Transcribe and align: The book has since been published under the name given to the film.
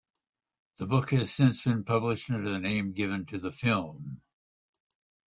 The 0.77 0.87
book 0.87 1.11
has 1.11 1.31
since 1.31 1.63
been 1.63 1.83
published 1.83 2.27
under 2.31 2.49
the 2.49 2.57
name 2.57 2.91
given 2.91 3.23
to 3.27 3.37
the 3.37 3.51
film. 3.51 4.21